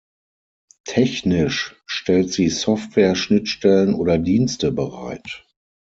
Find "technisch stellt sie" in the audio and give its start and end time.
0.85-2.49